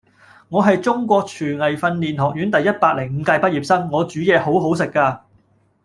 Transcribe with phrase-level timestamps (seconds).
[0.49, 5.19] 我係中國廚藝訓練學院第一百零五屆畢業生，我煮嘢好好食㗎